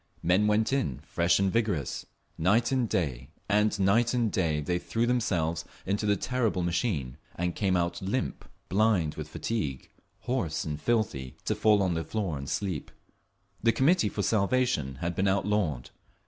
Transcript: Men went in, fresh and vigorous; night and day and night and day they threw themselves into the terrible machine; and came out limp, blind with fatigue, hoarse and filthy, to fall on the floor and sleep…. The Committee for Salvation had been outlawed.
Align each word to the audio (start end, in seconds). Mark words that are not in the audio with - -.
Men 0.23 0.47
went 0.47 0.73
in, 0.73 0.99
fresh 1.05 1.37
and 1.37 1.53
vigorous; 1.53 2.07
night 2.35 2.71
and 2.71 2.89
day 2.89 3.29
and 3.47 3.79
night 3.79 4.15
and 4.15 4.31
day 4.31 4.59
they 4.59 4.79
threw 4.79 5.05
themselves 5.05 5.63
into 5.85 6.07
the 6.07 6.15
terrible 6.15 6.63
machine; 6.63 7.17
and 7.35 7.53
came 7.53 7.77
out 7.77 8.01
limp, 8.01 8.43
blind 8.67 9.13
with 9.13 9.29
fatigue, 9.29 9.91
hoarse 10.21 10.63
and 10.65 10.81
filthy, 10.81 11.35
to 11.45 11.53
fall 11.53 11.83
on 11.83 11.93
the 11.93 12.03
floor 12.03 12.35
and 12.35 12.49
sleep…. 12.49 12.89
The 13.61 13.71
Committee 13.73 14.09
for 14.09 14.23
Salvation 14.23 14.95
had 15.01 15.13
been 15.13 15.27
outlawed. 15.27 15.91